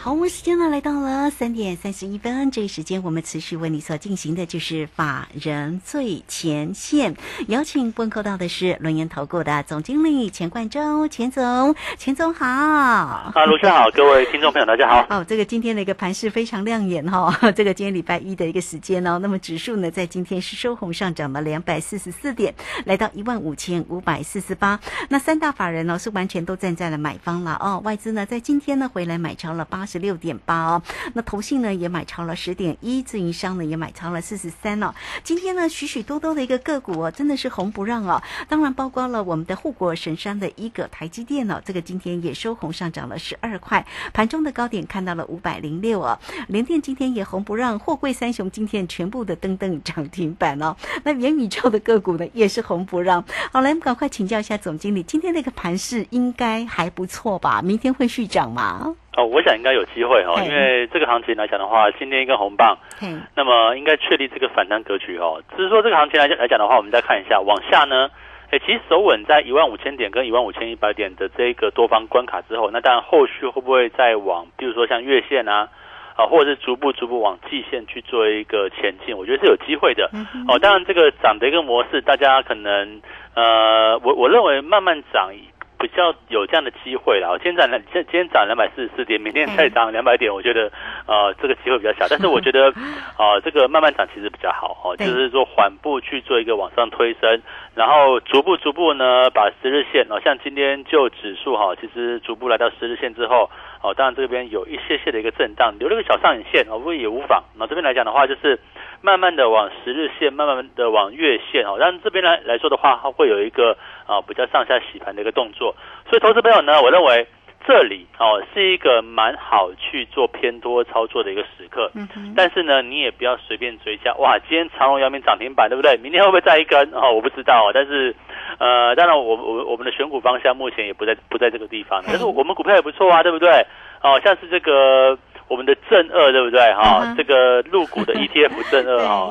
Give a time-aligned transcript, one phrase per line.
[0.00, 7.16] 好，我们时间呢来到了三点三十一分，这一时间我们持续为你所进行的就是法人最前线，
[7.48, 12.46] 邀请问候到的是轮研投顾的总经理钱冠洲，钱总，钱总好。
[12.46, 15.04] 啊，卢生好，各位听众朋友大家好。
[15.10, 24.78] 哦，这个今天的一个盘势非常亮眼哈、 这个今天礼拜一的一个时间哦，那么指数呢在今天是收红上涨了两百四十四点，来到一万五千五百四十八。
[25.08, 30.82] 那三大法人呢是完全都站在了买方了哦，外资呢在今天呢回来买超了八十六点八哦，
[31.14, 34.94] 那投信呢也买超了十点一，自营商呢也买超了四十三哦。
[35.22, 46.18] 今天呢许许多多的一个个股哦，真的是红不让哦，当然包括了我们的护国神山的一个台积电哦，这个今天也收红上涨了十二块，盘中的高点看到了五百零六哦。
[46.48, 50.76] 联电今天也红不让，货柜三雄今天全部的登登涨停板哦。
[51.04, 53.24] 那元宇宙的个股呢也是红不让。
[53.52, 57.60] 好，来我们赶快请教一下总经理，今天那个盘势应该还不错吧？
[57.62, 58.94] 明天会续涨吗？
[59.18, 65.42] 哦，我想应该有机会哦，因为这个行情来讲的话，今天一根红棒，嗯，那么应该确立这个反弹格局哦。
[65.56, 68.08] 只是说这个行情来讲来讲的话，我们再看一下往下呢，
[68.52, 75.68] 哎，其实守稳在一万五千点跟一万五千一百点的这个多方关卡之后，那当然后续会不会再往，比如说像月线啊，
[76.14, 80.08] 啊，或者是逐步逐步往季线去做一个前进，我觉得是有机会的。
[80.46, 83.02] 哦，当然这个涨的一个模式，大家可能
[83.34, 85.32] 呃，我我认为慢慢涨
[85.78, 87.30] 比较有这样的机会啦。
[87.42, 90.70] 今天涨两，今今天涨两百四十四点，明天再涨两百点，我觉得
[91.06, 92.06] 呃这个机会比较小。
[92.08, 92.72] 但是我觉得
[93.18, 97.42] 呃这个慢慢涨其实比较好哦，就是说缓步去做一个往上推升，
[97.74, 103.50] 然后逐步逐步呢把十日线哦，像今天就指数哈，其实逐步来到十日线之后。
[103.80, 107.44] 哦，当然这边有一些些的一个震荡，留了个小上影线哦，不过也无妨。
[107.56, 108.58] 那这边来讲的话，就是
[109.02, 111.76] 慢慢的往十日线，慢慢的往月线哦。
[111.78, 115.76] 但这边来来说的话，它会有一个啊比较上下洗盘的一个动作。
[116.10, 117.28] 所以投资朋友呢，我认为
[117.66, 121.90] 这里哦是一个蛮好去做偏多操作的一个时刻。
[121.94, 124.14] 嗯哼，但是呢，你也不要随便追加。
[124.14, 125.96] 哇，今天长隆、阳明涨停板，对不对？
[125.98, 126.90] 明天会不会再一根？
[126.94, 127.70] 哦，我不知道哦。
[127.74, 128.14] 但是，
[128.58, 133.66] 呃，当然我我我们的选股方向目前也不在不在这个地方，但是我们股票也不错啊，对不对？
[134.00, 136.60] 哦，像是这个我们的正二，对不对？
[136.74, 139.30] 哈、这个入股的 ETF 正二哈。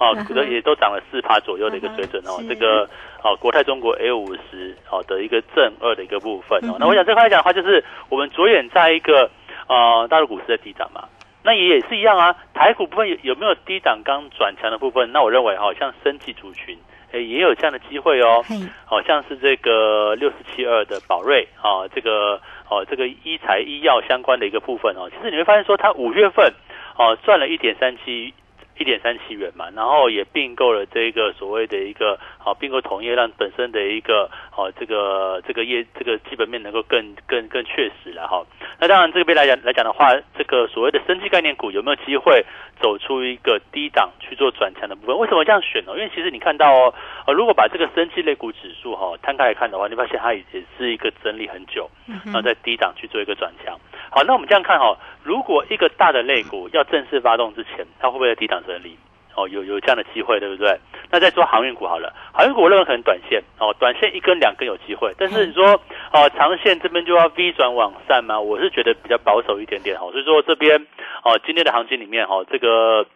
[0.00, 2.88] 哦， 都也都涨了四趴左右的一个水准哦这个
[3.22, 6.58] 哦，国泰中国 A 五十哦的一个正二的一个部分。
[6.70, 9.28] 哦那我想这块来讲的话，就是我们着眼在一个
[9.68, 11.04] 呃大陆股市的低涨嘛。
[11.42, 15.10] 那也也是一样啊，台股部分有有没有低档刚转强的部分？
[15.12, 16.76] 那我认为哈、像升级族群，
[17.12, 18.44] 诶也有这样的机会哦。
[18.46, 26.52] 嘿，好、像是这个六四七二的宝瑞啊、这个哦，这个医材医药相关的一个部分哦，其实你会发现说，它五月份
[26.96, 28.34] 哦赚了一点三七。
[28.78, 38.44] 一点三七元嘛，然后也并购了这个所谓的一个好、并购同业，让本身的一个哦这个这个业这个基本面能够更更更确实了哈。
[38.78, 42.44] 那当然这边来讲来讲的话，这个所谓的生技概念股有没有机会
[42.80, 45.18] 走出一个低档去做转强的部分？
[45.18, 45.92] 为什么这样选呢？
[45.96, 46.94] 因为其实你看到哦，
[47.26, 53.76] 呃，如果把这个生技类股指数哈、摊开来看的话，你发现它也也是一个整理很久，嗯然后在低档去做一个转强。
[54.18, 58.98] 好，那我们这样看哈、如果一个大的类股要正式发动之前，它会不会在低档整理？
[59.36, 60.76] 哦，有有这样的机会，对不对？
[61.08, 65.80] 那再说航运股好了，航运股我认为可能短线哦，短线一根两根有机会，但是你说
[66.12, 68.40] 哦，长线这边就要 V 转往上吗？
[68.40, 70.84] 我是觉得比较保守一点点哈，所以说这边
[71.22, 73.06] 哦，今天的行情里面哈、这个。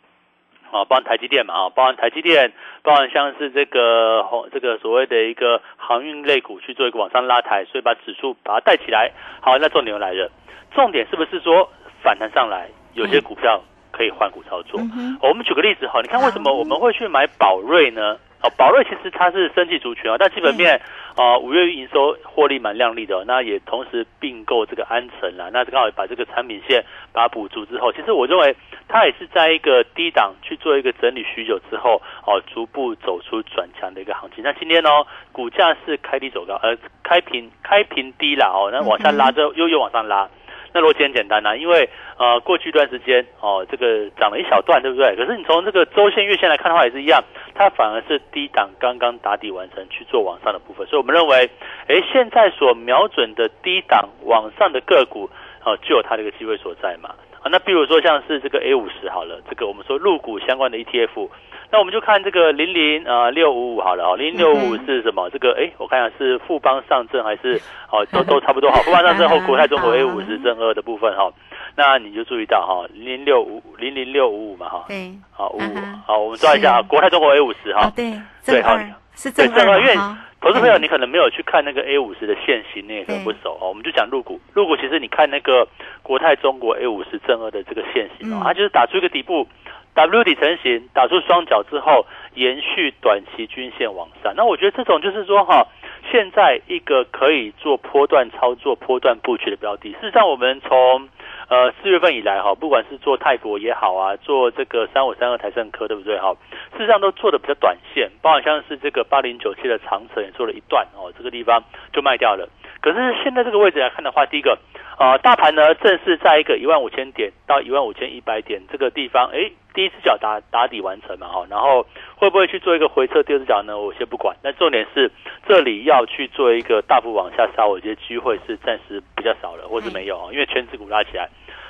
[0.72, 2.50] 啊，包含台积电嘛，啊，包含台积电，
[2.82, 9.12] 包含像是这个红这个所谓的一个航运类股去做一个往上拉抬，所以把指数把它带起来。
[9.40, 10.30] 好，那重点又来了，
[10.74, 11.70] 重点是不是说
[12.02, 14.80] 反弹上来，有些股票可以换股操作？
[15.20, 18.16] 我们举个例子哈，你看为什么我们会去买宝瑞呢？
[18.42, 20.80] 哦，宝瑞其实它是生技族群啊，但基本面
[21.16, 28.54] 啊五月营收获利蛮亮丽的、哦，那也同时并购这个安诚啦，那刚好把这个产品线把它补足之后，其实我认为
[28.88, 34.42] 它也是在一个低档去做一个整理许久之后，哦，逐步走出转强的一个行情。
[34.42, 40.28] 那今天哦，股价是开低走高，呃，开平开平低啦哦，那往下拉之后又又往上拉。
[40.74, 41.86] 那逻辑很简单呐、因为
[42.16, 45.14] 呃过去一段时间哦，这个涨了一小段，对不对？
[45.14, 47.22] 可是你从这个周线、月线来看的话，也是一样，
[47.54, 51.50] 它反而是低档刚刚打底完成去做往上的部分，所以我们认为，
[51.88, 55.28] 诶，现在所瞄准的低档往上的个股
[55.64, 57.10] 哦，就有它的一个机会所在嘛。
[57.42, 61.28] 啊，那比如说像是这个 A 五十好了，这个我们说入股相关的 ETF，
[61.72, 65.28] 那我们就看这个零零啊六五五好了哦，零零六五五是什么？
[65.30, 67.60] 这个哎，我看一下是富邦上证还是
[67.90, 71.32] 哦都都差不多好，富邦上证后国泰 中国 A 五十正二的部分哈，
[71.76, 75.76] 那你就注意到哈零零六五零零六五五嘛哈，对，好五五
[76.06, 78.12] 好，我们抓一下啊，国泰中国 A 五十哈，对
[78.44, 78.78] 对好，
[79.14, 79.94] 是正二，因为
[80.40, 85.66] 投资朋友你可能没有去看那个 A 五十的现形，你也可能不熟哦，我们就讲入股，入股其实你看那个。
[86.04, 89.46] 国泰中国 A 五十正二的这个线型哦，它就是打出一个底部
[89.94, 92.04] W 底成型，打出双脚之后，
[92.34, 94.34] 延续短期均线往上。
[94.36, 95.64] 那我觉得这种就是说哈，
[96.12, 99.92] 现在一个可以做波段操作、波段布局的标的。
[99.92, 101.08] 事实上，我们从
[101.48, 106.36] 呃四月份以来哈，不管是做泰国也好啊，做这个三五三二台盛科，对不对哈？
[106.76, 111.64] 事实上都做的比较短线，包括像是这个八零九七的长城也做了一段哦，这个地方
[111.94, 112.46] 就卖掉了。
[112.82, 114.58] 可是现在这个位置来看的话，第一个。
[114.98, 121.86] 啊，大盘呢正是在一个一万五千点到一万五千一百点这个地方，哎，第一只脚打打底完成嘛，哈，然后
[122.16, 123.22] 会不会去做一个回撤？
[123.22, 124.36] 第二只脚呢，我先不管。
[124.42, 125.10] 那重点是
[125.46, 131.28] 这里要去做一个大幅往下杀，我觉得机会是暂时比较少了，或是没有啊，因为全指股拉起来。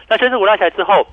[0.08, 1.06] 那全指股拉起来之后，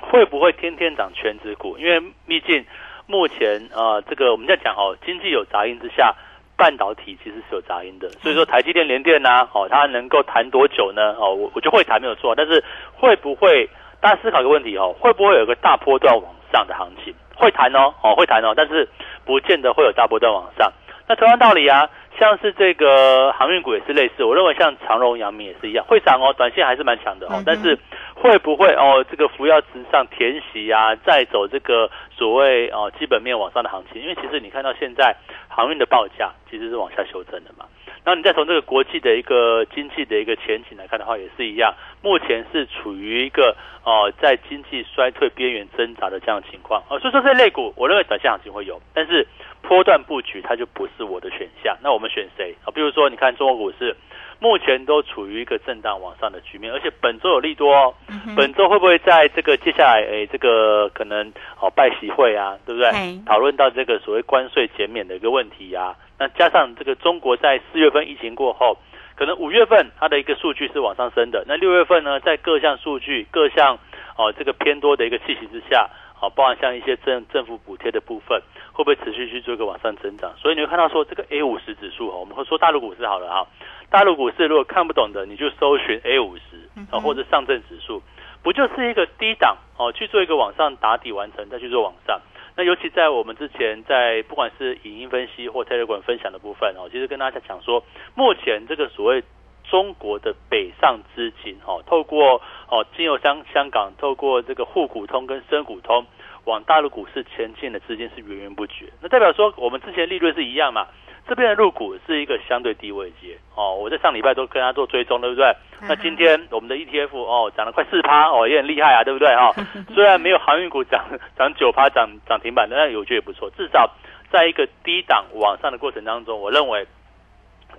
[0.00, 1.76] 会不会天天涨全指股？
[1.78, 2.64] 因为毕竟
[3.06, 6.14] 目前啊，这个我们在讲哦，经济有杂音之下。
[6.58, 11.14] 半导体其实是有杂音的，所以说台积电、联电呐，哦，它能够谈多久呢？
[11.18, 12.64] 哦，我我就会谈没有错，但是
[12.94, 13.68] 会不会？
[14.06, 17.12] 大家思考一个问题哦，会不会有一个大波段往上的行情？
[17.34, 18.88] 会谈哦，哦，会谈哦，但是
[19.24, 20.72] 不见得会有大波段往上。
[21.08, 27.76] 那同样道理啊，像是这个航运股也是类似，我认为像长荣、阳明也是一样，会涨哦，短线还是蛮强的哦，但是
[28.14, 34.00] 会不会哦，这个扶摇直上填息啊，再走这个所谓哦基本面往上的行情？
[34.00, 35.16] 因为其实你看到现在。
[35.48, 37.64] 航运的报价其实是往下修正的嘛，
[38.06, 49.26] 那你再从这个国际的一个经济的一个前景来看的话，也是一样，目前是处于一个哦在经济衰退边缘挣扎的这样情况啊，所以说这类股我认为短线行情会有，但是
[49.60, 51.76] 波段布局它就不是我的选项。
[51.82, 52.70] 那我们选谁啊？
[52.72, 53.96] 比如说你看中国股市。
[54.38, 57.94] 目前都处于一个震荡往上的局面，而且本周有利多哦。
[58.36, 62.90] 本周会不会在这个接下来诶，这个可能哦拜喜会啊，对不对？
[63.24, 65.94] 讨论到这个所谓关税减免的一个问题呀。
[66.18, 68.76] 那加上这个中国在四月份疫情过后，
[69.16, 71.44] 可能五月份它的一个数据是往上升的。
[71.46, 73.78] 那六月份呢，在各项数据各项
[74.16, 75.88] 哦这个偏多的一个气息之下。
[76.18, 78.40] 好，包含像一些政政府补贴的部分，
[78.72, 80.32] 会不会持续去做一个往上增长？
[80.38, 83.46] 所以你会看到说，这个 A 五十指数哈，我们会说大陆股市好了哈，
[83.90, 86.42] 大陆股市如果看不懂的，你就搜寻 A 五十
[86.90, 88.02] 啊，或者上证指数，
[88.42, 92.20] 不就是一个低档哦，去做一个往上打底完成，再去做往上。
[92.56, 97.84] 那尤其在我们之前在不管是影音分析或 Telegram 分享的部分哦，其实跟大家讲说，
[98.14, 99.22] 目前这个所谓。
[99.68, 102.40] 中国的北上资金，哈，透过
[102.70, 106.06] 哦，经由香香港，透过这个沪股通跟深股通，
[106.46, 108.86] 往大陆股市前进的资金是源源不绝。
[109.00, 110.86] 那代表说，我们之前利润是一样嘛？
[111.28, 115.52] 这边的入股是一个相对低位阶，哦，我在上礼拜都跟他做追踪，对不对？
[115.82, 119.34] 那今天我们的 ETF 哦，涨了快四趴，哦，也很厉害啊，对不对？
[119.34, 119.52] 哈，
[119.92, 121.04] 虽然没有航运股涨
[121.36, 123.50] 涨九趴，涨涨停板，但我觉得也不错。
[123.56, 123.90] 至少
[124.30, 126.86] 在一个低档往上的过程当中，我认为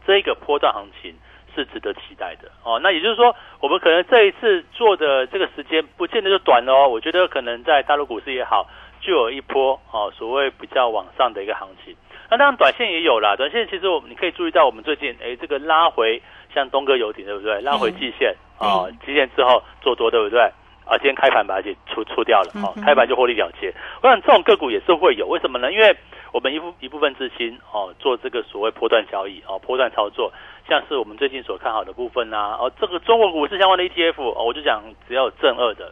[0.06, 1.16] 这个波段行情。
[1.57, 2.80] 是值得期待的哦。
[2.81, 6.88] 那也就是说，我们可能这一次做的这个时间不见得就短哦。
[6.88, 8.68] 我觉得可能在大陆股市也好，
[9.01, 11.95] 就有一波哦，所谓比较往上的一个行情。
[12.30, 13.35] 那当然，短线也有啦。
[13.35, 16.21] 短线其实我你可以注意到，我们最近哎，这个拉回
[16.54, 17.59] 像东哥游艇对不对？
[17.61, 20.42] 拉回季线啊，季线之后做多对不对？
[20.85, 23.73] 啊，今天开盘把它给出出掉了哦，开盘就获利了结。
[24.02, 25.69] 我想这种个股也是会有，为什么呢？
[25.71, 25.94] 因为
[26.38, 30.32] 我们一部一部分资金哦，做这个所谓波段交易哦，波段操作。
[30.70, 35.92] 像是我们最近所看好的部分呐，哦，这个中国股市相关的 ETF，哦，我就讲只要有正二的，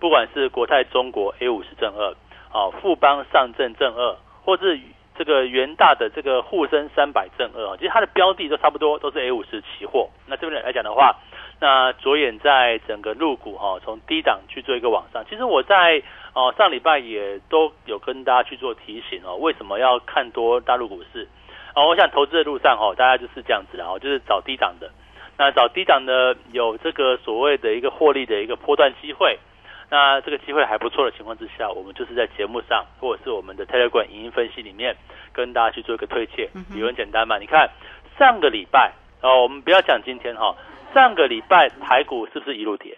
[0.00, 2.12] 不管是国泰中国 A 五十正二，
[2.52, 4.80] 哦，富邦上证正二，或是
[5.16, 10.10] 这个元大的这个沪深三百正二，其实它的标的都差不多，都是 A 五十期货。
[10.26, 11.14] 那这边来讲的话，
[11.64, 15.24] 那着眼在整个入股哈，从低档去做一个往上。
[15.30, 16.02] 其实我在
[16.34, 21.26] 哦上礼拜也都有跟大家去做提醒哦，为什么要看多大陆股市？
[21.74, 24.90] 哦，我想投资的路上哈，大家就是这样子，啦，哦就是找低档的，
[25.38, 29.38] 那找低档的有这个所谓的一个获利的一个波段机会，
[29.88, 34.94] 那这个机会还不错的情况之下，我们就是在节目上或者是我们的 Telegram 影音分析里面
[35.32, 37.70] 跟大家去做一个推荐，理由很简单嘛，你看
[38.18, 38.92] 上个礼拜
[39.22, 40.54] 哦，我们不要讲今天哈，
[40.94, 42.96] 上个礼拜台股是不是一路跌，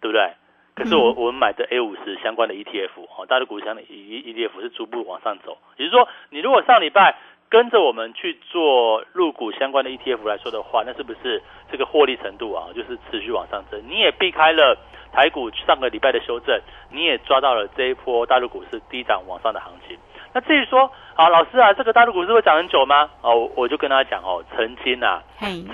[0.00, 0.32] 对不对？
[0.74, 7.16] 可是我我们买的 A 五十相关的 ETF 哦，大陆股相的 E ETF 是逐步往上走，也就是说，你如果上礼拜
[7.48, 13.82] 跟着我们去做入股相关的 ETF 来说的话，那是不是这个获利程度啊，就是持续往上增？
[13.88, 14.78] 你也避开了
[15.12, 16.60] 台股上个礼拜的修正，
[16.92, 19.98] 你也抓到了这一波大陆股市低涨往上的行情。
[20.38, 23.10] 那至于说啊，老师啊，这个大陆股市会涨很久吗？
[23.22, 25.20] 哦，我就跟他讲哦，曾经啊，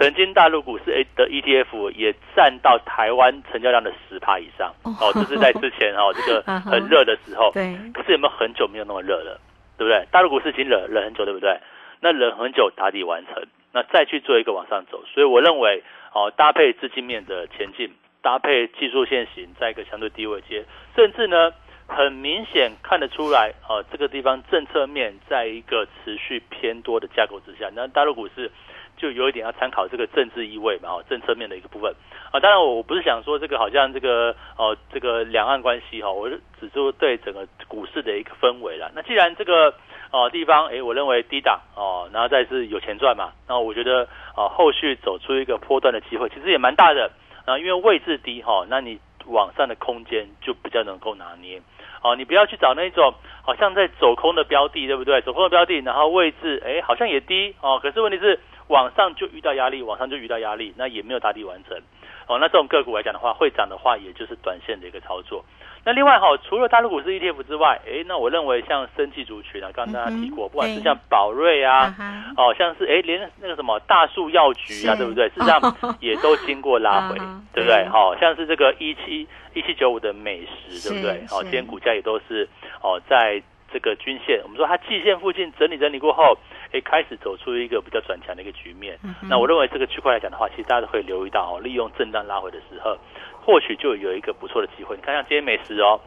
[0.00, 7.50] 曾经大陆股市的 ETF 也占到台湾成交量的十趴以上哦，这是在之前哦，这个 很热的时候。
[7.52, 7.76] 对。
[7.92, 9.38] 可是有没有很久没有那么热了？
[9.76, 10.06] 对不对？
[10.10, 11.60] 大陆股市已经冷冷很久，对不对？
[12.00, 13.42] 那冷很久打底完成，
[13.74, 15.82] 那再去做一个往上走，所以我认为
[16.14, 17.92] 哦，搭配资金面的前进，
[18.22, 20.64] 搭配技术线型，在一个相对低位接，
[20.96, 21.52] 甚至呢。
[21.86, 28.50] 很明显看得出来，哦，这个地方政策面在一个持续偏多的架构之下，那大陆股市
[28.96, 31.94] 就有一点要参考这个政治意味嘛，哦，政策面的一个部分
[32.30, 32.40] 啊。
[32.40, 38.90] 当然，我不是想说这个好像这个哦，这个两岸关系哈，我只是对整个股市的一个氛围了。
[38.94, 39.74] 那既然这个
[40.10, 47.10] 哦地方，哎，我认为低档哦，然后再是有钱赚嘛，那我觉得啊，后续走出一个波段的机会，其实也蛮大的
[47.44, 51.60] 啊，因为位置低哈，那你往上的空间就比较能够拿捏。
[52.04, 55.22] 哦，你不要去找那种好像在走空的标的，对不对？
[55.22, 61.80] 走空的标的，然后位置哎好像也低哦，可是问题是往上就遇到压力，往上就遇到压力，那也没有打底完成。
[62.28, 65.42] 哦，那这种个股来讲的话，会涨的话，也就是短线的一个操作。
[65.84, 71.94] 那另外哈，除了大陆股市 ETF 之外，哎，那我认为像生技族群啊，刚刚大家提过，不管是像宝瑞啊，
[72.36, 75.28] 哦，像是哎连那个什么大树药局啊，对不对？
[75.28, 75.60] 事实上
[76.00, 77.18] 也都经过拉回，
[77.52, 77.86] 对不对？
[77.88, 81.20] 好，像是这个一七一七九五的美食，对不对？
[81.30, 82.48] 哦，今天股价也都是
[82.80, 86.38] 哦，在这个均线，我们说它季线附近整理整理过后，
[86.72, 88.98] 哎，开始走出一个比较转强的一个局面。
[89.28, 92.96] 那我认为这个区块来讲的话，其实大家都可以留意到哦，利用震荡拉回的时候。
[93.44, 94.96] 或许就有一个不错的机会。
[94.96, 96.00] 你看，像今天美食哦，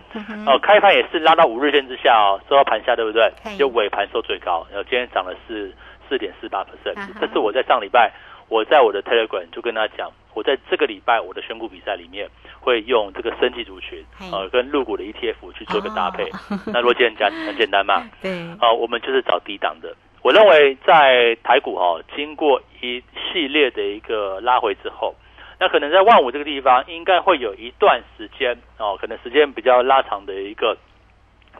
[0.47, 3.31] 哦，开盘也是拉到五日线之下哦，收到盘下，对不对？
[3.57, 5.71] 就尾盘收最高，然后今天涨了是
[6.09, 6.95] 四点四八 percent。
[7.21, 8.11] 这是我在上礼拜，
[8.49, 12.27] 我在我的 Telegram 就跟他讲，我在这个礼拜我的选股比赛里面
[12.59, 16.25] 会用这个升级族群，呃，跟入股的 ETF 去做个搭配。
[16.65, 18.03] 那逻辑很简很简单嘛？
[18.21, 18.31] 对。
[18.59, 19.95] 啊，我们就是找低档的。
[20.23, 23.01] 我认为在台股哦，经过一
[23.31, 25.13] 系列的一个拉回之后。
[25.59, 30.77] 那可能在万五这个地方，应该会有一段时间哦，可能时间比较拉长的一个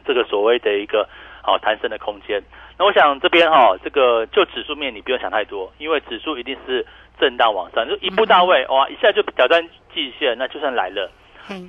[0.06, 1.08] 这个所谓的一个
[1.44, 2.42] 哦弹升的空间。
[2.78, 6.86] 那我想这边哈，这个就指数面你不用想太多，因为指数一定是
[7.18, 11.10] 震荡往上，就一步到位哇，一下就挑战季线，那就算来了，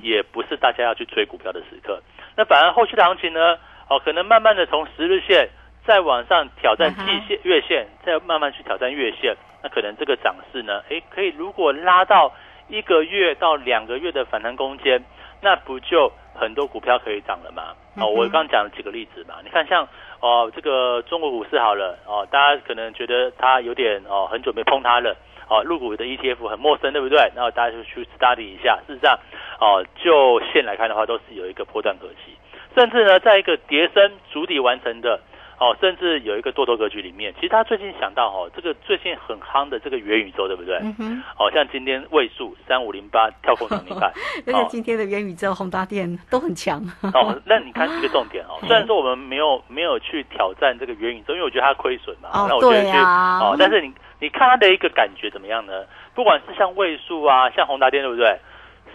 [0.03, 1.99] 也不是大家要去追股票的时刻。
[2.37, 3.57] 那反而后续的行情呢，
[3.89, 5.49] 哦，可能慢慢的从十日线
[5.89, 9.35] 再往上挑战季线、月线，再慢慢去挑战月线。
[9.63, 12.31] 那可能这个涨势呢，诶，可以如果拉到
[12.67, 15.03] 一个月到两个月的反弹空间，
[15.41, 17.73] 那不就很多股票可以涨了吗？
[17.97, 19.87] 哦，我刚讲了几个例子嘛，你看像
[20.19, 25.17] 哦这个中国股市好了哦，大家可能觉得它有点哦很久没碰它了
[25.49, 27.17] 哦，入股的 ETF 很陌生，对不对？
[27.35, 29.17] 然后大家就去 study 一下，事实上
[29.59, 32.37] 哦就线来看的话，都是有一个波段可期，
[32.75, 35.19] 甚至呢在一个叠升主底完成的。
[35.59, 40.77] 哦，甚至有一个多头格局里面，其实他最近想到哦，这个最近很夯的这个元宇宙，对不对？
[40.77, 41.23] 嗯哼。
[41.37, 44.11] 哦，像今天位数三五零八跳空涨停板，
[44.47, 46.81] 而且今天的元宇宙宏达电都很强。
[47.13, 52.29] 哦，那你看这个重点哦， 虽然说我们没有没有去挑战这个元宇宙，因为我觉得它亏损嘛。
[52.31, 53.39] 哦，我觉得啊。
[53.39, 55.83] 哦，但是你你看它的一个感觉怎么样呢？
[56.15, 58.39] 不管是像位数啊，像宏达电，对不对？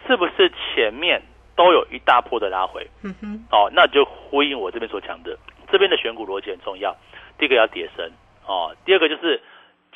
[0.07, 1.21] 是不是前面
[1.57, 2.87] 都有一大波的拉回？
[3.03, 3.45] 嗯哼。
[3.51, 5.37] 哦，那就呼应我这边所讲的。
[5.75, 6.95] 这边的选股逻辑很重要，
[7.37, 8.13] 第一个要叠升
[8.47, 9.43] 哦，第二个就是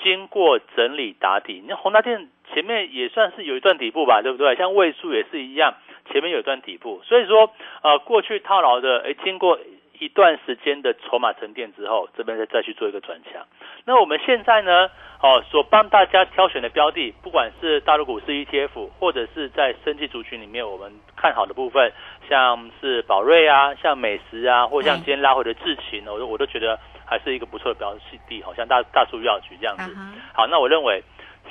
[0.02, 1.62] 经过整理打底。
[1.68, 4.56] 那宏达电前面也算是有一段底部吧，对不对？
[4.56, 5.74] 像位数也是一样，
[6.10, 7.00] 前面有一段底部。
[7.04, 7.52] 所以说，
[7.84, 9.56] 呃，过去套牢的，哎，经过
[9.98, 13.46] 一段时间的筹码沉淀之后，这边再再去做一个转强。
[13.84, 14.90] 那我们现在呢，
[15.22, 21.92] 哦，所帮大家挑选的标的，不管是大陆股市 ETF，或者是在升级族群里面我们看好的部分。
[22.28, 27.96] 像是宝瑞啊，像美食啊，或像今天拉回的智勤，我都我都觉得还是一个不错的标
[28.28, 29.96] 的，好像大大数药局这样子。
[30.34, 31.02] 好，那我认为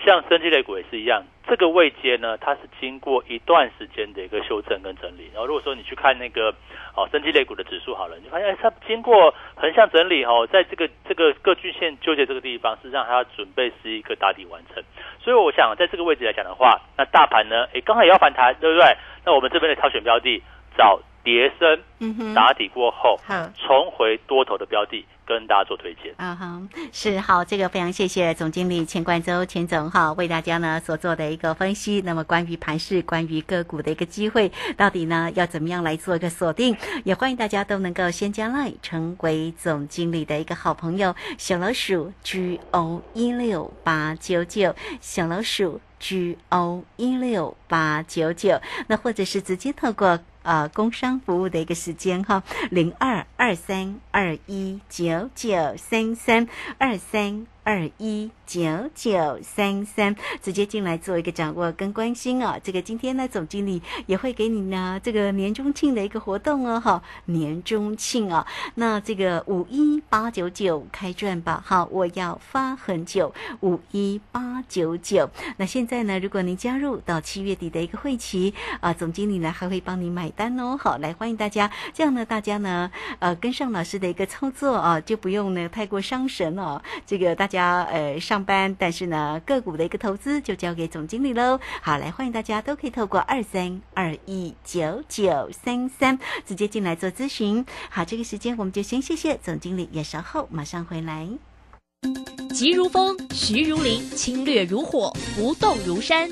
[0.05, 5.29] 像生技类股也是一样，这个位阶呢，它是经过一段时间的一个修正跟整理。
[5.33, 6.53] 然后如果说你去看那个
[6.95, 14.83] 哦生技类股的指数好了，你发现它经过横向整理哦，在这个这个各均线纠结这个地方，实际上它准备是一个打底完成。
[15.19, 18.95] 所以我想在这个位置来讲的话，那大盘呢，哎，刚好也要反弹，对不对？
[19.25, 20.41] 那我们这边的挑选标的。
[20.77, 23.19] 找叠升打底过后，
[23.57, 26.13] 重回多头的标的，跟大家做推荐。
[26.15, 26.61] 啊哈，
[26.93, 32.01] 是好，这个非常谢谢总经理钱冠周钱总哈，为大家呢所做的一个分析。
[32.05, 36.73] 那么关于盘市，关于个股的一个机会，到底呢要怎么样来做一个锁定？
[37.03, 50.17] 也欢迎大家都能够先加 line 成为总经理的一个好朋友，小老鼠 G O 一六八九九，小老鼠 G O 一六八九九，那或者是直接透过。
[50.47, 58.31] 呃，工商服务的一个时间哈，零二二三二一九九三三二三二一。
[58.47, 62.57] 九九三三，直接进来做一个掌握跟关心哦。
[62.63, 68.47] 这个今天呢，总经理也会给你呢这个年终庆的一个活动哦，哈，年终庆啊。
[68.75, 75.29] 那这个五一八九九开赚吧，好，我要发很久，五一八九九。
[75.57, 80.77] 那现在呢，如果您加入到七月底的一个会期啊，总经理呢还会帮你买单哦。
[80.79, 86.81] 好，来欢迎大家，这样呢，大家呢呃跟上老师的一个操作啊，就不用呢太过伤神哦。
[87.05, 88.43] 这个大家呃上。
[88.47, 91.59] 班，但是呢，个股的一个投资就交给总经理喽。
[91.81, 97.65] 好，来欢迎大家都可以透过二三二一九九三三直接进来做咨询。
[97.89, 101.27] 好，这个时间我们就先谢谢总经理，也稍后马上回来。
[102.53, 106.29] 急如风，徐如林，侵略如火，不动如山。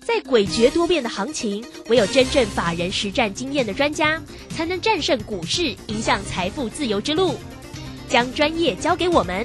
[0.00, 7.34] 在诡谲多变的行情，唯有真正法人实战经验的专家，才能战胜股市，迎向财富自由之路。
[8.08, 9.44] 将专业交给我们。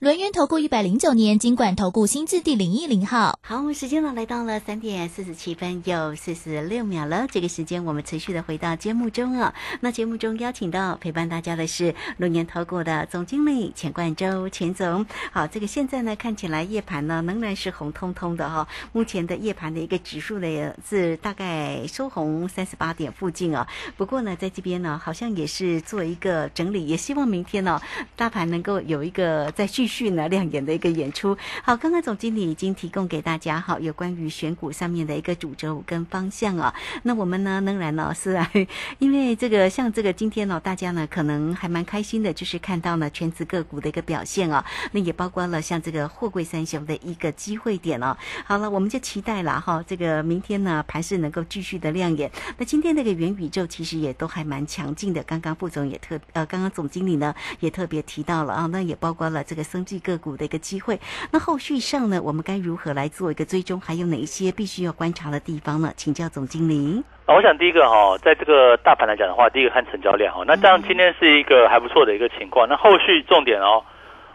[0.00, 7.26] 轮源投顾一百零九年金管投顾新字第零一零号，好，我们时间呢来到了三点四十七分又四十六秒了。
[7.30, 9.52] 这个时间我们持续的回到节目中啊。
[9.80, 15.04] 那节目中邀请到陪伴大家的是轮源投顾的总经理钱冠洲钱总。
[15.32, 18.66] 好，这个现在呢看起来夜盘呢仍然是红彤彤的哈。
[18.92, 23.66] 目前的夜盘的一个指数呢是大概收红三十八点附近哦。
[23.98, 27.78] 不过呢在这边呢好像也是做一个整理，也希望明天呢
[28.16, 29.89] 大盘能够有一个再续。
[29.90, 31.36] 续呢亮眼的一个演出。
[31.62, 36.72] 好，刚刚总经理已经提供给大家哈，有关于选股上面的一个主轴跟方向啊。
[37.02, 38.48] 那我们呢，仍然呢是啊，
[39.00, 44.64] 因为这个像这个今天呢，大家呢可能还蛮开心的，就是看到呢全职个股的一个表现啊。
[44.92, 48.16] 那也包括了像这个货柜三雄的一个机会点哦。
[48.44, 52.30] 好了，我们就期待了哈，这个明天呢盘势能够继续的亮眼。
[52.56, 55.20] 那今天那个元宇宙其实也都还蛮强劲的。
[55.24, 59.79] 刚刚副总也特呃，刚刚总经理呢也特别提到了啊，那也包括了这个生。
[59.84, 60.98] 绩个股的一个机会，
[61.30, 63.80] 那后续上呢，我们该如何来做一个追踪？
[63.80, 65.92] 还有哪一些必须要观察的地方呢？
[65.96, 67.02] 请教总经理。
[67.26, 72.68] 啊，我想第一个哈，在这个大盘来讲的话，第一个看成交量哈，那当然今天是一个还不错的一个情况。
[72.68, 73.82] 那后续重点哦。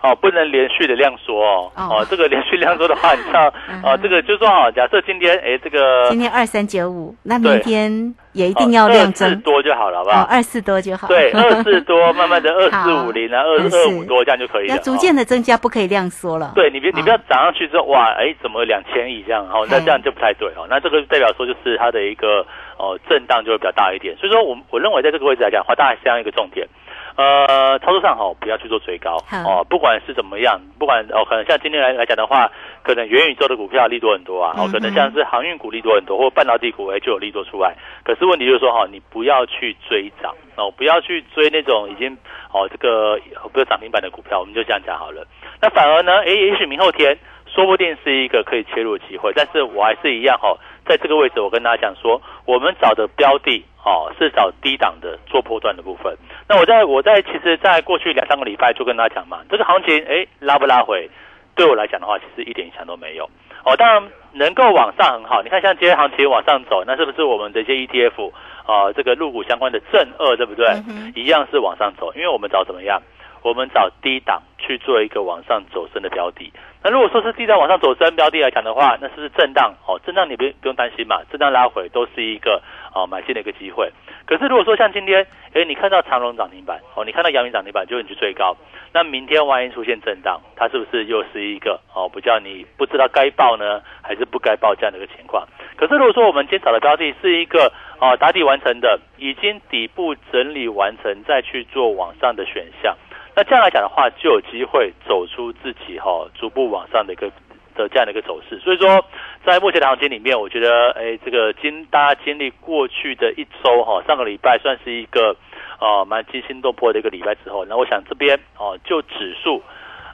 [0.02, 1.72] 哦，不能连续的量缩哦。
[1.76, 10.22] 哦，这个连续量缩的话，你知道，哦，这个就说哦，假设今天，哎，这个今天二三九五，那明天也一定要量增，就好了，好不好？
[10.30, 11.08] 二四多就好。
[11.08, 14.76] 对，二四多， 慢慢的二四五零啊，二二五多这样就可以了。
[14.76, 16.54] 要逐渐的增加，不可以量缩了。
[16.54, 19.44] 对，你别你不要涨上去之后，哇，哎，怎么两千亿这样？
[19.50, 20.68] 哦，那这样就不太对哦。
[20.70, 22.46] 那这个代表说就是它的一个
[22.78, 24.16] 哦震荡就会比较大一点。
[24.18, 26.68] 所以说我我认为在这个位置来讲的话，大概是这样一个重点。
[27.16, 29.66] 呃，操作上好，不要去做追高哦。
[29.70, 32.52] 不管是怎么样，不管哦，可能像今天来来讲的话，
[32.84, 34.54] 可能元宇宙的股票利多很多啊。
[34.58, 37.74] 哦，可能像是航运股利多很多，或半导体股哎就有利多出来。
[38.04, 42.12] 可是问题就是说哈，你不要去追涨哦，不要去追那种已经
[42.52, 43.18] 哦这个
[43.54, 45.26] 不是涨停板的股票，我们就这样讲好了。
[45.62, 49.32] 那反而呢，哎，也许明后天说不定是一个可以切入的机会。
[49.34, 50.54] 但是我还是一样哈，
[50.86, 53.64] 在这个位置我跟大家讲说，我们找的标的。
[53.86, 56.12] 哦，是找低档的做波段的部分。
[56.50, 61.08] 那我在我在其实，在过去两三个礼拜就跟大家讲嘛，这个行情哎拉不拉回，
[61.54, 63.30] 对我来讲的话，其实一点影响都没有。
[63.64, 65.44] 哦，当然能够往上很好。
[65.44, 68.32] 你看像今天行情往上走，那是不是我们的一些 ETF
[68.66, 70.66] 啊，这个入股相关的正二对不对？
[71.14, 73.00] 一样是往上走，因为我们找怎么样？
[73.46, 76.52] 我们找低档去做一个往上走升的标的。
[76.84, 79.72] 那如果说是低档往上走升标的来讲的话，那是不是震荡？
[79.86, 82.60] 哦，震荡你不不用担心嘛，震荡拉回都是一个
[82.96, 83.92] 哦买进的一个机会。
[84.26, 88.58] 可是如果说像今天，哎，你看到长隆涨停板，哦，你看到阳明涨停板，就你去追高。
[88.92, 95.48] 那明天万一出现震荡，它是不是又是一个哦，不叫你不知道该报呢，还是不该报这样的一个情况？
[95.76, 102.96] 可是如果说我们今天找的标的是一个哦打底完成的，已经底部整理完成，再去做往上的选项，
[103.36, 107.30] 那这样来讲的话，就有机会走出自己哈逐步往上的一个
[107.76, 108.58] 的这样的一个走势。
[108.60, 109.04] 所以说，
[109.46, 115.36] 在目前的行情里面，我觉得哎，这个经大家经历过去的一周哈，上个礼拜算是一个
[115.82, 119.62] 呃蛮惊心动魄的一个礼拜之后，那我想这边哦就指数。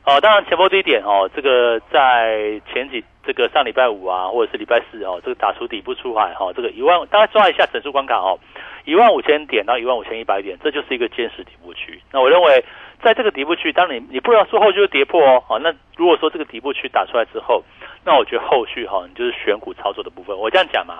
[0.04, 8.40] 哦，当然前波低点哦，这个在前几这个上礼拜五啊，或者是礼拜四哦，这个打出底部出海哈，这个一万大家抓一下整数关卡哦，
[8.86, 12.02] 一万五千点到一万五千一百点，这就是一个坚实底部区。
[12.12, 12.66] 那我认为
[13.04, 17.64] 在这个底部区，当你你不要说后续跌破哦，好，那如果说这个底部区打出来之后，
[18.04, 20.38] 那我觉得后续哈，你就是选股操作的部分。
[20.38, 21.00] 我这样讲嘛，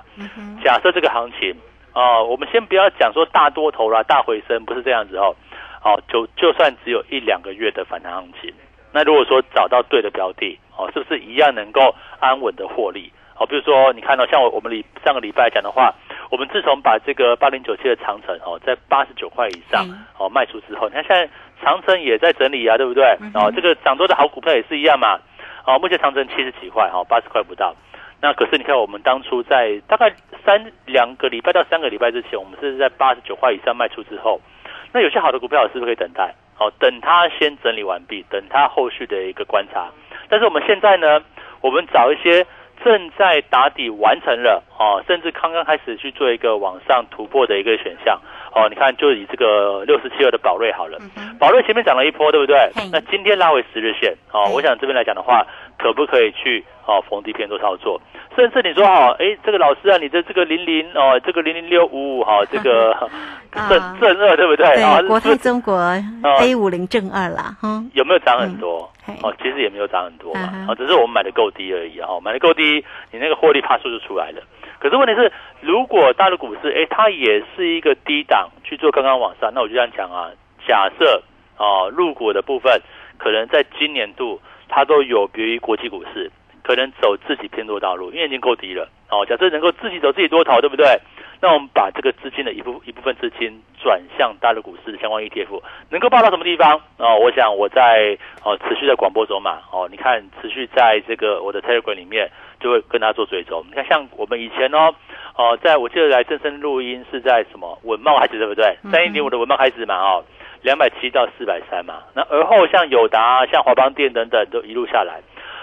[0.62, 1.54] 假设这个行情
[1.92, 5.34] 啊，我们先不要讲说大多头啦、大回升，不是这样子哦，
[5.84, 8.52] 哦，就就算只有一两个月的反弹行情。
[8.92, 13.10] 那如果说找到对的标的哦，是不是一样能够安稳的获利？
[13.38, 15.92] 哦，比如说你看到像我我们礼上个礼拜讲的话，
[16.30, 19.84] 我们自从把这个八零九七的长城哦，在八十九块以上
[20.18, 21.28] 哦卖出之后，你看现在
[21.62, 23.04] 长城也在整理啊，对不对？
[23.34, 25.18] 哦，这个涨多的好股票也是一样嘛。
[25.64, 27.74] 哦，目前长城七十几块哈，八十块不到。
[28.20, 30.12] 那可是你看我们当初在大概
[30.44, 34.40] 三两个礼拜到三个礼拜之前，我们是在八十九块以上卖出之后，
[34.92, 36.34] 那有些好的股票是不是可以等待？
[36.58, 39.88] 哦，等它先整理完毕，等它后续的一个观察。
[40.28, 41.20] 但是我们现在呢，
[41.60, 42.46] 我们找一些
[42.84, 48.20] 正在打底完成了哦，甚至刚刚开始去做一个往上突破的一个选项
[48.54, 48.68] 哦。
[48.68, 50.98] 你看，就以这个六十七二的宝瑞好了，
[51.38, 52.56] 宝瑞前面涨了一波，对不对？
[52.90, 55.46] 那今天拉回十日线哦，我想这边来讲的话，
[55.78, 58.00] 可不可以去哦逢低偏多操作？
[58.34, 62.96] 甚至你说哦，哎，这个老师啊，你的这个零零哦，这个零零六五五哈，这个
[63.52, 64.66] 正正二对不对？
[64.74, 65.76] 对，国泰中国
[66.40, 68.90] A 五零正二啦，哈，有没有涨很多？
[69.22, 74.42] 哦，其实也没有涨很多嘛，哦，只是我们买的够低而已啊，买的够低，你那个获利帕数就出来了。
[74.78, 80.30] 可是问题是，如果大陆股市哎，它也是一个低档去做刚刚往上，那我就这样讲啊，
[80.66, 81.22] 假设
[81.58, 82.80] 哦，入股的部分
[83.18, 86.30] 可能在今年度它都有别于国际股市。
[86.64, 88.88] 可能走自己偏多道路，因为已经够低了。
[89.10, 90.86] 哦，假设能够自己走自己多头，对不对？
[91.42, 96.80] 那我们把这个资金的一部一部分资金转向大陆股市的相关 ETF，能够报到什么地方？
[96.98, 103.64] 哦，我想我在哦持续在广播中嘛，哦，你看持续在这个我的 Telegram 里面就会跟他做追踪。
[103.68, 104.94] 你看像我们以前哦，
[105.36, 108.78] 哦，在我记得来正声录音是在什么文茂开始对不对？
[108.92, 110.24] 三一零五的文茂开始嘛，哦，
[110.62, 112.04] 两百七到四百三嘛。
[112.14, 115.20] 那而后像友达、像华邦电等等都一路下来。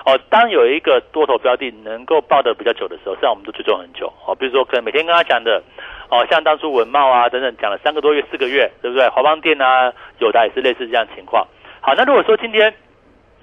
[0.09, 4.11] 哦，当有一个多头标的能够抱得比较久的时候，实际上我们都追踪很久。
[4.25, 5.61] 哦，比如说可能每天跟他讲的，
[6.09, 9.07] 哦，像当初文茂啊等等讲了三个多月、四个月，对不对？
[9.09, 11.45] 华邦电啊，有的也是类似这样情况。
[11.79, 12.73] 好，那如果说今天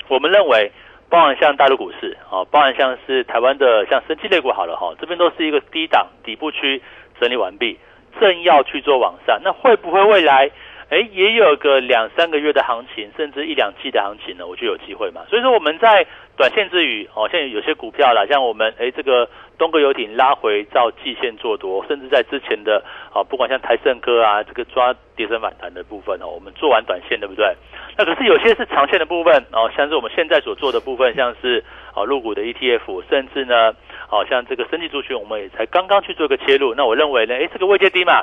[0.09, 0.73] 我们认为，
[1.09, 6.83] 包含像大陆股市，哦，包含像是台湾的像生技类股好了哈，这边都是一个低档底部区
[7.21, 7.79] 整理完毕，
[8.21, 10.51] 正要去做往上，那会不会未来？
[10.89, 15.23] 哎，也有个两三个月的行情，甚至一两季的行情呢，我就有机会嘛。
[15.29, 27.53] 所以说我们在短线之余，哦，像有些股票啦，像我们哎这个东哥游艇拉回到季线做多，甚至在之前的啊，不管像台盛科啊，这个抓跌升反弹的部分哦，我们做完短线对不对？
[27.99, 33.75] 那可是有些是长线的部分哦，像是我们现在所做的部分，像是啊入股的 ETF，甚至呢，
[34.07, 36.75] 好像这个升级族群，我们也才刚刚去做一个切入。
[36.77, 38.23] 那我认为呢，哎，这个位阶低嘛。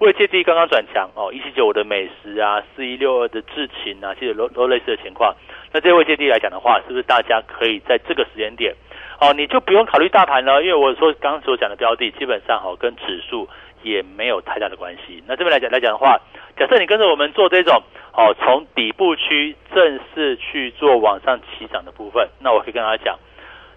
[0.00, 5.34] 为借地刚刚转强哦，一七九五的美食啊，四一六二的智勤啊，其实都都类似的情况。
[5.72, 8.74] 那这位借地来讲的话，是不是大家可以在这个时间点
[9.20, 13.46] 哦，你就不用考虑大盘了，因为我说刚刚所讲的标的基本上哦跟指数
[13.82, 15.22] 也没有太大的关系。
[15.26, 16.18] 那这边来讲来讲的话，
[16.56, 17.82] 假设你跟着我们做这种
[18.14, 23.18] 哦，从底部区正式去做往上起涨的部分，那我可以跟大家讲，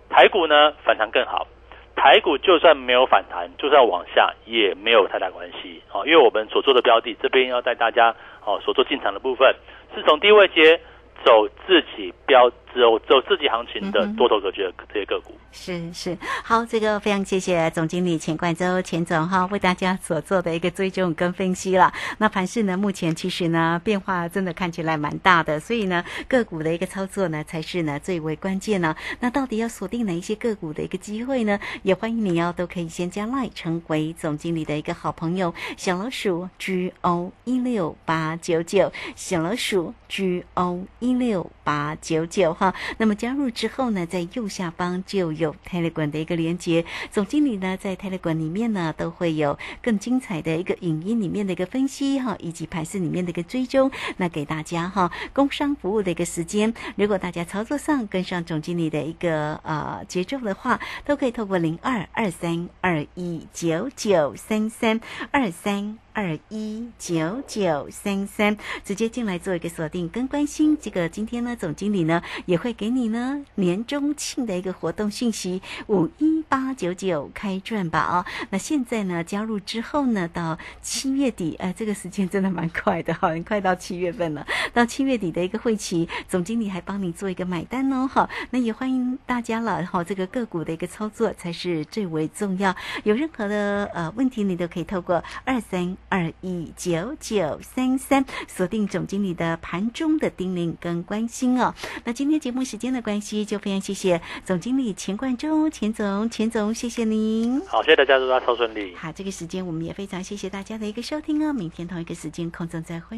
[0.10, 1.48] 台股呢反弹更好。
[1.96, 9.56] 台股就算没有反弹，就算往下也没有太大关系哦，因为我们所做的标的，这边要带大家哦所做进场的部分，
[9.96, 10.80] 是从低位接
[11.24, 15.34] 走自己标的有只有自己行情的多头格局的这些个股。
[15.52, 21.94] 是是，好，这个非常谢谢总经理钱冠周钱总哈为大家所做的一个追踪跟分析了。
[22.18, 28.96] 那盘市呢，目前其实呢变化真的看起来蛮大的，所以呢个股的一个操作呢才是呢最为关键呢。
[29.20, 31.60] 那到底要锁定哪一些个股的一个机会呢？
[31.84, 42.74] 也欢迎你哦，都可以先加 line 成为总经理的一个好朋友，小老鼠 G O 一六八九九，小老鼠 G O 一六八九九哈。
[42.98, 65.00] 那么加入之后呢，在右下方就有 Telegram 的一个连接，总经理呢在 Telegram 里面呢都会有更精彩的一个影音里面的一个分析哈，以及盘市里面的一个追踪，那给大家哈工商服务的一个时间，如果大家操作上跟上总经理的一个呃节奏的话，都可以透过零二二三二一九九三三
[65.32, 66.03] 二三。
[66.14, 70.78] 二一九九三三，直接进来做一个锁定跟关心。
[70.80, 84.46] 这个今天呢，总经理呢也会给你呢年终庆的一个活动讯息，五一八九九开赚吧啊、那现在呢加入之后呢，到七月底，哎、这个时间真的蛮快的哈，很快到七月份了。
[84.74, 88.30] 到七月底的一个会期，总经理还帮你做一个买单哦哈。
[88.52, 92.76] 那也欢迎大家了哈，这个个股的一个操作才是最为重要。
[93.04, 101.74] 有任何的呃问题，你都可以透过二三二一九九三三锁定总经理的盘中的叮咛跟关心哦。
[102.04, 107.60] 那今天节目时间的关系，就非常谢谢总经理钱冠中钱总钱总，谢谢您。
[107.66, 108.96] 好，谢谢大家，祝大家超顺利。
[108.96, 111.52] 好，这个时间我们也非常谢谢大家的一个收听哦。
[111.52, 113.18] 明天同一个时间空中再会。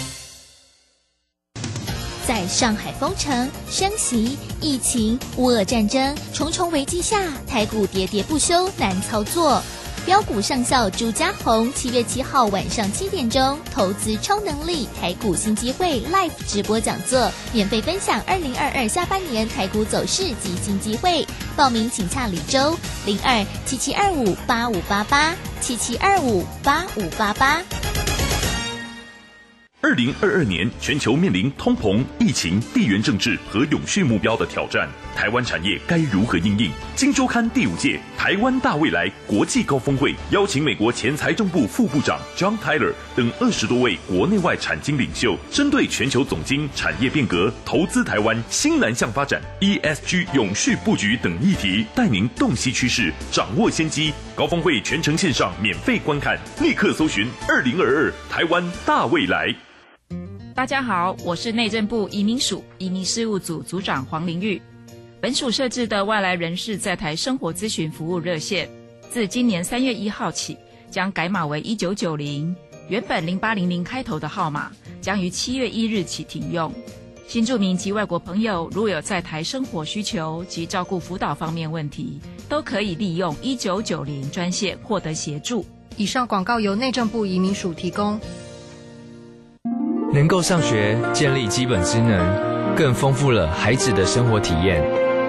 [2.31, 9.61] 在上海封城、升息、疫情、乌俄战争重重危机下，台股喋喋不休，难操作。
[10.05, 21.27] 标股上校朱家红，七月七号晚上七点钟，投资超能力台股新机会 Live 直播讲座，免费分享二零二二下半年台股走势及新机会。
[21.57, 27.61] 报名请洽李周零二七七二五八五八八七七二五八五八八。
[29.83, 36.71] 二零二二年，全球面临通膨、疫情、地缘政治和永续目标的挑战，台湾产业该如何应应？
[36.95, 54.13] 金周刊第五届台湾大未来国际高峰会邀请美国前财政部副部长 John Tyler 等二十多位国内外产经领袖，针对全球总经、产业变革、投资台湾、新南向发展、ESG 永续布局等议题，带您洞悉趋势，掌握先机。
[54.35, 59.51] 高峰会全程线上免费观看，立刻搜寻二零二二台湾大未来。
[60.53, 64.61] 大家好，我是内政部移民署移民事务组组长黄玲玉。
[65.21, 68.69] 本署设置的外来人士在台生活咨询服务热线，
[69.09, 70.57] 自今年三月一号起
[70.89, 72.53] 将改码为一九九零，
[72.89, 76.71] 原本零八零零开头的号码将于七月一日起停用。
[77.27, 85.65] 新住民及外国朋友如有在台生活需求及照顾辅导方面问题，都可以利用一九九零专线获得协助。
[85.95, 88.19] 以上广告由内政部移民署提供。
[90.13, 94.83] 能够上学，建立基本职能，更丰富了孩子的生活体验。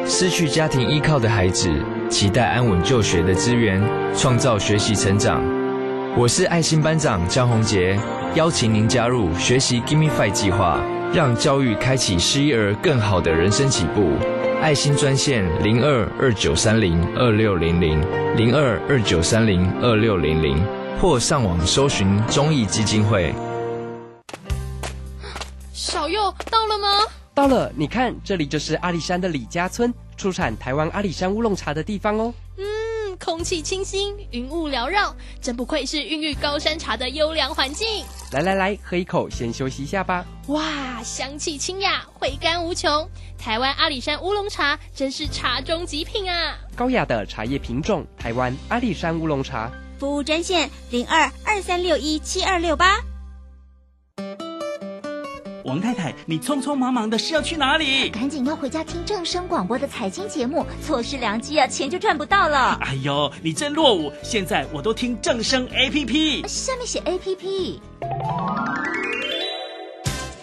[0.09, 1.71] 失去家庭依靠的孩子，
[2.11, 3.81] 期待安稳就学的资源，
[4.17, 5.41] 创造学习成长。
[6.17, 7.97] 我是爱心班长江宏杰，
[8.35, 10.81] 邀请您加入学习 Gimme Five 计划，
[11.15, 14.11] 让教育开启失一儿更好的人生起步。
[14.61, 18.01] 爱心专线零二二九三零二六零零
[18.37, 20.61] 零二二九三零二六零零，
[21.01, 23.33] 或上网搜寻中义基金会。
[25.83, 26.89] 小右到了吗？
[27.35, 32.33] 到了，你看，这里就是阿里山的李家村，出产台湾阿里山乌龙茶的地方哦。
[32.57, 38.05] 嗯，空气清新，云雾缭绕，真不愧是孕育高山茶的优良环境。
[38.31, 40.25] 来来来，喝一口，先休息一下吧。
[40.47, 43.11] 哇，香气清雅，回甘无穷。
[43.37, 46.57] 台湾阿里山乌龙茶真是茶中极品啊！
[46.77, 49.69] 高雅的茶叶品种，台湾阿里山乌龙茶，
[49.99, 53.01] 服务专线零二二三六一七二六八。
[55.65, 58.11] 王太太，你匆匆忙忙的是要去哪里？
[58.11, 62.79] 赶紧要回家听正声广播的财经节目，错失良机啊，钱就赚不到了。
[62.81, 64.13] 哎呦，你真落伍！
[64.23, 67.81] 现在我都听正声 A P P，下面写 A P P。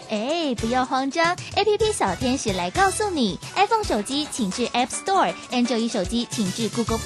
[0.10, 6.98] 哎，不要慌张，A P P 小天使来告诉你，iPhone 手机请至 App Store，Android 手机请至 Google。